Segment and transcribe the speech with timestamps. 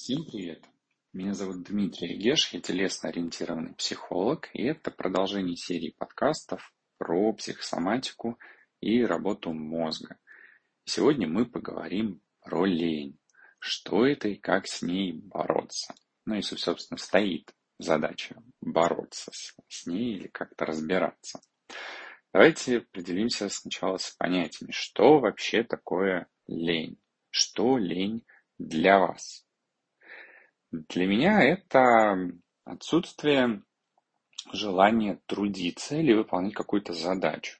[0.00, 0.64] Всем привет!
[1.12, 8.38] Меня зовут Дмитрий Регеш, я телесно-ориентированный психолог, и это продолжение серии подкастов про психосоматику
[8.80, 10.16] и работу мозга.
[10.84, 13.18] Сегодня мы поговорим про лень,
[13.58, 15.92] что это и как с ней бороться.
[16.26, 21.40] Ну, если, собственно, стоит задача бороться с, с ней или как-то разбираться.
[22.32, 27.00] Давайте определимся сначала с понятиями, что вообще такое лень,
[27.32, 28.24] что лень
[28.58, 29.47] для вас.
[30.70, 32.16] Для меня это
[32.64, 33.62] отсутствие
[34.52, 37.58] желания трудиться или выполнять какую-то задачу.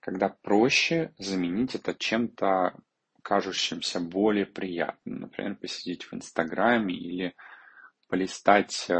[0.00, 2.74] Когда проще заменить это чем-то
[3.22, 5.20] кажущимся более приятным.
[5.20, 7.34] Например, посидеть в Инстаграме или
[8.08, 8.94] полистать э,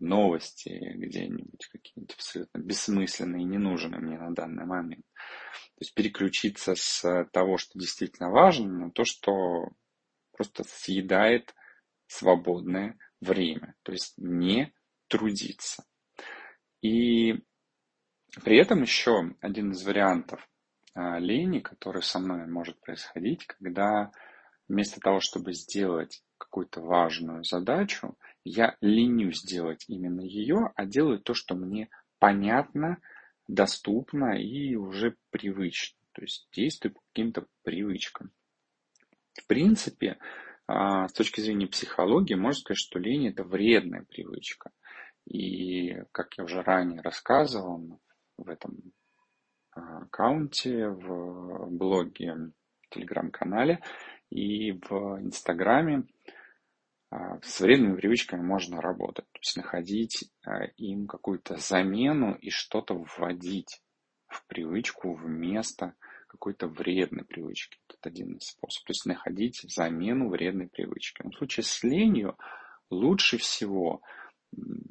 [0.00, 5.04] новости где-нибудь, какие-нибудь абсолютно бессмысленные и ненужные мне на данный момент.
[5.14, 9.68] То есть переключиться с того, что действительно важно, на то, что
[10.32, 11.54] просто съедает
[12.06, 14.72] свободное время, то есть не
[15.08, 15.84] трудиться.
[16.82, 17.34] И
[18.44, 20.46] при этом еще один из вариантов
[20.94, 24.12] а, лени, который со мной может происходить, когда
[24.68, 31.34] вместо того, чтобы сделать какую-то важную задачу, я ленюсь сделать именно ее, а делаю то,
[31.34, 31.88] что мне
[32.18, 32.98] понятно,
[33.48, 35.98] доступно и уже привычно.
[36.12, 38.32] То есть действую по каким-то привычкам.
[39.34, 40.18] В принципе,
[40.68, 44.70] с точки зрения психологии, можно сказать, что лень– это вредная привычка.
[45.26, 48.00] И, как я уже ранее рассказывал
[48.36, 48.92] в этом
[49.72, 53.82] а, аккаунте, в блоге, в телеграм-канале
[54.30, 56.04] и в инстаграме,
[57.10, 59.26] а, с вредными привычками можно работать.
[59.32, 60.30] То есть находить
[60.76, 63.82] им какую-то замену и что-то вводить
[64.28, 65.94] в привычку вместо
[66.26, 67.78] какой-то вредной привычки.
[67.88, 68.86] Это один из способов.
[68.86, 71.22] То есть находить замену вредной привычки.
[71.22, 72.36] В случае с ленью
[72.90, 74.02] лучше всего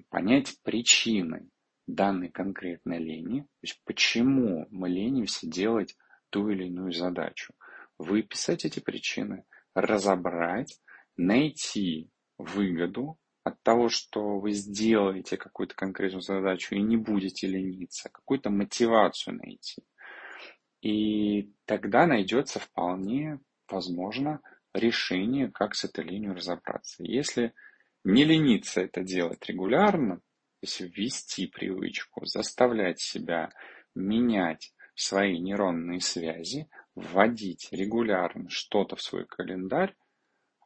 [0.10, 1.50] понять причины
[1.88, 5.96] данной конкретной лени, то есть почему мы ленимся делать
[6.30, 7.54] ту или иную задачу.
[7.98, 10.80] Выписать эти причины, разобрать,
[11.16, 18.50] найти выгоду от того, что вы сделаете какую-то конкретную задачу и не будете лениться, какую-то
[18.50, 19.84] мотивацию найти.
[20.86, 24.40] И тогда найдется вполне возможно
[24.72, 27.04] решение, как с этой линией разобраться.
[27.04, 27.56] Если
[28.04, 30.22] не лениться это делать регулярно, то
[30.62, 33.50] есть ввести привычку, заставлять себя
[33.96, 39.96] менять свои нейронные связи, вводить регулярно что-то в свой календарь,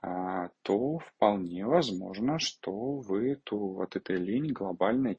[0.02, 5.18] а, то вполне возможно, что вы эту, от этой линии глобальной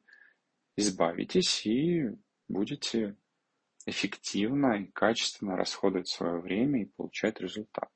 [0.76, 2.10] избавитесь и
[2.48, 3.16] будете
[3.86, 7.88] эффективно и качественно расходовать свое время и получать результат.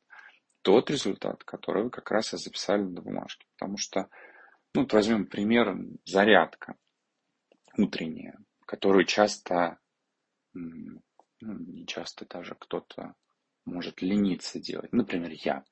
[0.63, 3.47] Тот результат, который вы как раз и записали на бумажке.
[3.57, 4.09] Потому что,
[4.75, 6.77] ну, вот возьмем пример зарядка
[7.77, 9.79] утренняя, которую часто,
[10.53, 11.03] ну,
[11.41, 13.15] не часто даже кто-то
[13.65, 14.93] может лениться делать.
[14.93, 15.65] Например, я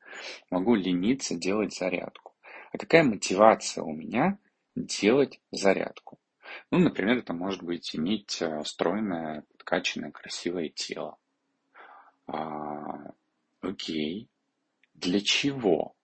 [0.50, 2.34] могу лениться делать зарядку.
[2.72, 4.38] А какая мотивация у меня
[4.74, 6.18] делать зарядку?
[6.70, 11.18] Ну, например, это может быть иметь э, стройное, подкачанное, красивое тело.
[12.26, 13.12] А,
[13.60, 14.28] окей.
[14.94, 15.94] Для чего?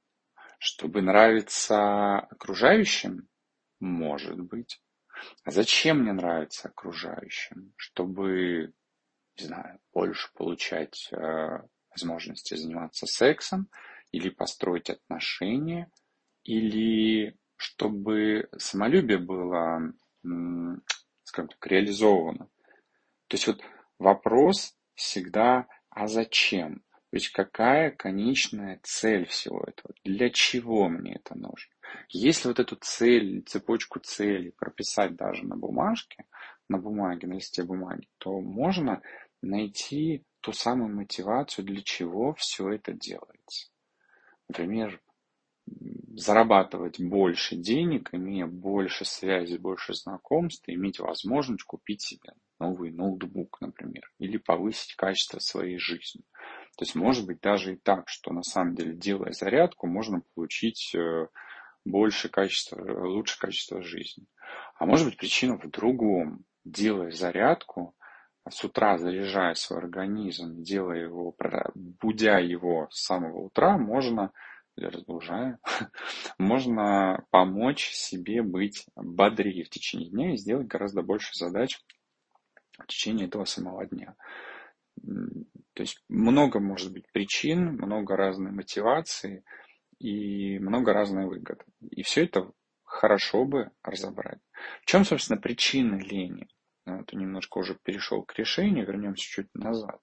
[0.59, 3.29] Чтобы нравиться окружающим?
[3.81, 4.81] Может быть.
[5.45, 7.73] А зачем мне нравится окружающим?
[7.77, 8.73] Чтобы,
[9.39, 13.69] не знаю, больше получать э, возможности заниматься сексом,
[14.11, 15.91] или построить отношения,
[16.45, 19.93] или чтобы самолюбие было
[20.23, 22.49] скажем так, реализовано.
[23.29, 23.61] То есть вот
[23.99, 26.83] вопрос всегда, а зачем?
[27.11, 29.95] То есть какая конечная цель всего этого?
[30.05, 31.73] Для чего мне это нужно?
[32.11, 36.25] Если вот эту цель, цепочку целей прописать даже на бумажке,
[36.69, 39.01] на бумаге, на листе бумаги, то можно
[39.41, 43.71] найти ту самую мотивацию, для чего все это делается.
[44.49, 45.01] Например,
[46.19, 54.11] зарабатывать больше денег, имея больше связей, больше знакомств, иметь возможность купить себе новый ноутбук, например,
[54.19, 56.23] или повысить качество своей жизни.
[56.77, 60.93] То есть может быть даже и так, что на самом деле, делая зарядку, можно получить
[60.95, 61.29] э,
[61.85, 64.27] больше качества, лучше качество жизни.
[64.79, 66.45] А может быть причина в другом.
[66.65, 67.95] Делая зарядку,
[68.51, 71.35] с утра заряжая свой организм, делая его,
[71.75, 74.33] будя его с самого утра, можно
[74.79, 75.59] или разбужая,
[76.39, 81.81] можно помочь себе быть бодрее в течение дня и сделать гораздо больше задач
[82.79, 84.15] в течение этого самого дня.
[85.03, 89.45] То есть много может быть причин, много разной мотивации,
[89.99, 91.65] и много разной выгоды.
[91.91, 92.51] И все это
[92.85, 94.41] хорошо бы разобрать.
[94.83, 96.49] В чем, собственно, причина лени?
[96.87, 100.01] Ну, это немножко уже перешел к решению, вернемся чуть назад.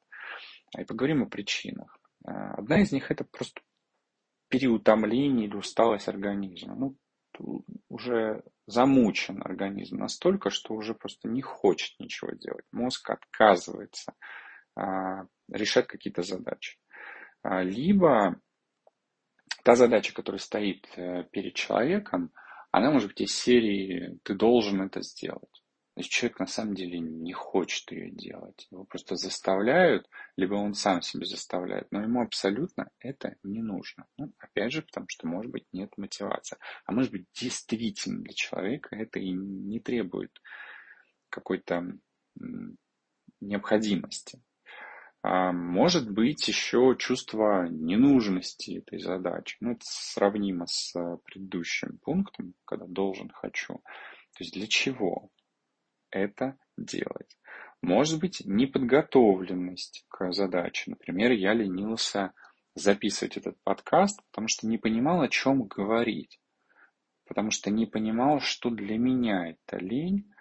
[0.78, 1.98] И поговорим о причинах.
[2.26, 3.62] А, одна из них это просто
[4.56, 6.76] переутомление или усталость организма.
[6.76, 6.96] Ну,
[7.90, 12.64] уже замучен организм настолько, что уже просто не хочет ничего делать.
[12.72, 14.14] Мозг отказывается
[14.78, 16.78] а, решать какие-то задачи.
[17.44, 18.40] А, либо
[19.66, 22.32] та задача, которая стоит э, перед человеком,
[22.72, 25.65] она может быть из серии «ты должен это сделать».
[25.96, 28.68] Есть человек на самом деле не хочет ее делать.
[28.70, 34.06] Его просто заставляют, либо он сам себе заставляет, но ему абсолютно это не нужно.
[34.18, 36.58] Ну, опять же, потому что, может быть, нет мотивации.
[36.86, 40.42] А может быть, действительно для человека это и не требует
[41.30, 41.98] какой-то
[43.40, 44.42] необходимости.
[45.22, 49.58] А может быть еще чувство ненужности этой задачи.
[49.62, 50.94] Ну, это сравнимо с
[51.24, 53.76] предыдущим пунктом, когда должен, хочу.
[53.76, 55.32] То есть для чего?
[56.20, 57.38] Это делать.
[57.82, 60.92] Может быть неподготовленность к задаче.
[60.92, 62.34] Например, я ленился
[62.74, 66.40] записывать этот подкаст, потому что не понимал, о чем говорить.
[67.28, 70.32] Потому что не понимал, что для меня это лень,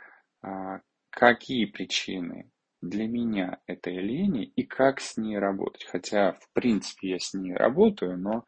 [0.43, 0.81] а,
[1.11, 2.51] какие причины
[2.83, 5.85] для меня этой лени и как с ней работать.
[5.85, 8.45] Хотя, в принципе, я с ней работаю, но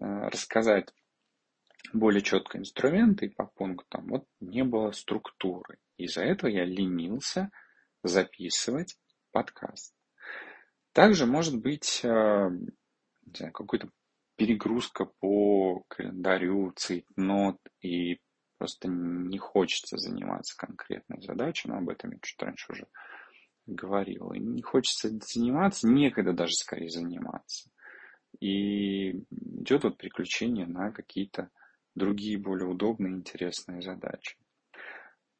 [0.00, 0.92] а, рассказать
[1.92, 5.78] более четко инструменты по пунктам, вот не было структуры.
[6.00, 7.50] Из-за этого я ленился
[8.02, 8.96] записывать
[9.32, 9.94] подкаст.
[10.92, 12.50] Также может быть э,
[13.52, 13.90] какой-то
[14.36, 18.18] перегрузка по календарю, цейтнот, и
[18.56, 22.86] просто не хочется заниматься конкретной задачей, но об этом я чуть раньше уже
[23.66, 24.32] говорил.
[24.32, 27.70] И не хочется заниматься, некогда даже скорее заниматься.
[28.40, 31.50] И идет вот приключение на какие-то
[31.94, 34.38] другие более удобные, интересные задачи.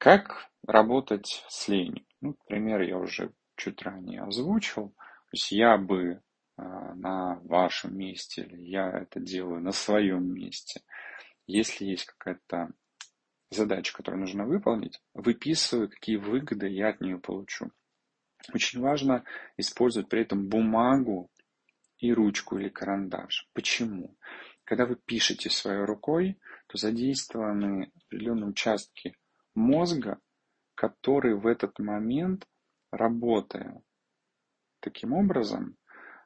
[0.01, 2.07] Как работать с ленью?
[2.23, 4.89] Ну, пример я уже чуть ранее озвучил.
[4.89, 6.23] То есть я бы
[6.57, 10.81] а, на вашем месте, или я это делаю на своем месте,
[11.47, 12.71] если есть какая-то
[13.51, 17.71] задача, которую нужно выполнить, выписываю, какие выгоды я от нее получу.
[18.55, 19.25] Очень важно
[19.59, 21.31] использовать при этом бумагу
[21.99, 23.51] и ручку или карандаш.
[23.53, 24.17] Почему?
[24.65, 29.15] Когда вы пишете своей рукой, то задействованы определенные участки
[29.61, 30.19] мозга,
[30.75, 32.47] который в этот момент,
[32.91, 33.83] работая
[34.81, 35.77] таким образом,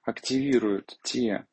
[0.02, 1.46] активирует те,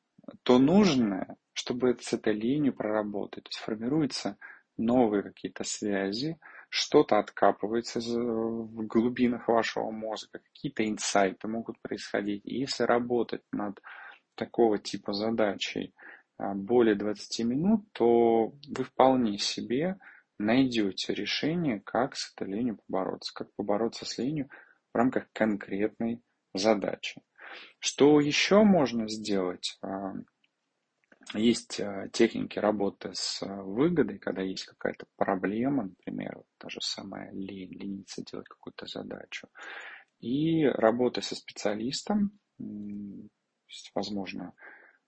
[0.44, 3.46] то нужное, чтобы с этой ленью проработать.
[3.46, 4.38] То есть формируются
[4.78, 6.38] новые какие-то связи,
[6.70, 12.46] что-то откапывается в глубинах вашего мозга, какие-то инсайты могут происходить.
[12.46, 13.82] И если работать над
[14.36, 15.94] такого типа задачей
[16.38, 19.98] а, более 20 минут, то вы вполне себе
[20.42, 24.50] найдете решение, как с этой ленью побороться, как побороться с ленью
[24.94, 26.22] в рамках конкретной
[26.54, 27.22] задачи.
[27.80, 29.78] Что еще можно сделать?
[29.82, 30.14] А,
[31.34, 37.74] есть а, техники работы с выгодой, когда есть какая-то проблема, например, та же самая лень,
[37.74, 39.48] лениться делать какую-то задачу.
[40.20, 42.40] И работа со специалистом,
[43.96, 44.54] возможно,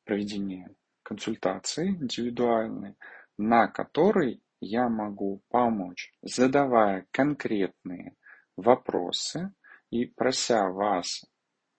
[0.05, 2.95] проведение консультации индивидуальной,
[3.37, 8.15] на которой я могу помочь, задавая конкретные
[8.55, 9.53] вопросы
[9.89, 11.25] и прося вас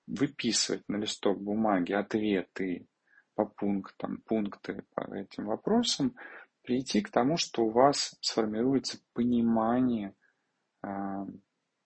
[0.07, 2.87] выписывать на листок бумаги ответы
[3.35, 6.15] по пунктам, пункты по этим вопросам,
[6.63, 10.15] прийти к тому, что у вас сформируется понимание,
[10.83, 11.27] а,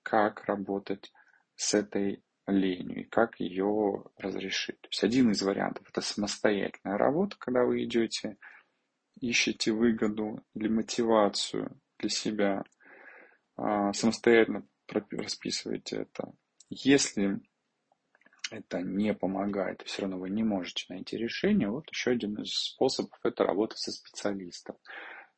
[0.03, 1.13] как работать
[1.55, 4.81] с этой ленью и как ее разрешить.
[4.81, 8.37] То есть один из вариантов это самостоятельная работа, когда вы идете
[9.21, 12.63] ищете выгоду или мотивацию для себя,
[13.57, 16.33] а, самостоятельно расписываете это.
[16.71, 17.41] Если
[18.51, 23.19] это не помогает, все равно вы не можете найти решение, вот еще один из способов–
[23.23, 24.77] это работа со специалистом,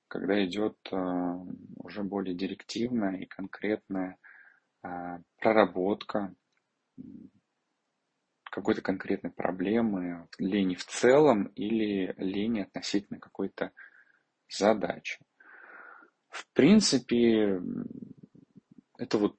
[0.09, 1.37] когда идет а,
[1.77, 4.19] уже более директивная и конкретная
[4.83, 6.35] а, проработка
[8.51, 13.73] какой-то конкретной проблемы, лени в целом или лени относительно какой-то
[14.49, 15.25] задачи.
[16.29, 17.61] В принципе,
[18.99, 19.37] это вот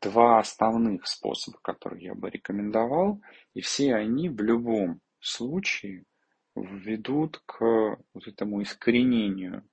[0.00, 3.20] два основных способа, которые я бы рекомендовал,
[3.54, 6.04] и все они в любом случае
[6.54, 7.60] ведут к
[8.14, 9.68] вот этому искоренению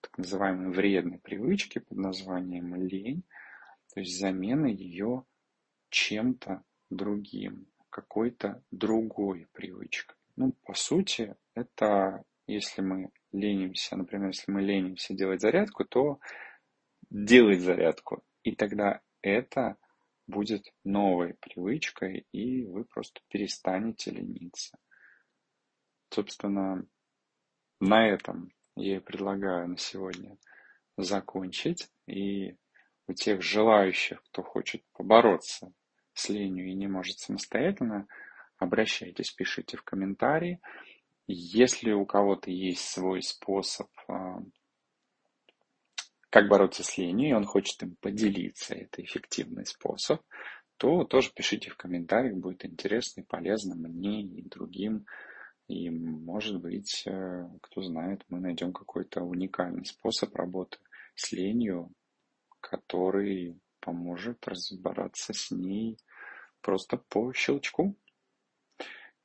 [0.00, 3.24] так называемой вредной привычки под названием лень,
[3.92, 5.24] то есть замена ее
[5.90, 10.16] чем-то другим какой-то другой привычкой.
[10.36, 16.18] Ну, по сути, это если мы ленимся, например, если мы ленимся делать зарядку, то
[17.10, 18.24] делать зарядку.
[18.42, 19.76] И тогда это
[20.26, 24.78] будет новой привычкой, и вы просто перестанете лениться.
[26.10, 26.86] Собственно,
[27.80, 30.38] на этом я и предлагаю на сегодня
[30.96, 31.90] закончить.
[32.06, 32.56] И
[33.06, 35.72] у тех желающих, кто хочет побороться
[36.20, 38.06] с ленью и не может самостоятельно,
[38.58, 40.60] обращайтесь, пишите в комментарии.
[41.26, 44.42] Если у кого-то есть свой способ, а,
[46.28, 50.20] как бороться с ленью, и он хочет им поделиться, это эффективный способ,
[50.76, 55.06] то тоже пишите в комментариях, будет интересно и полезно мне и другим.
[55.68, 60.78] И, может быть, э, кто знает, мы найдем какой-то уникальный способ работы
[61.14, 61.92] с ленью,
[62.60, 65.98] который поможет разобраться с ней
[66.60, 67.94] просто по щелчку.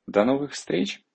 [0.06, 1.05] До новых встреч!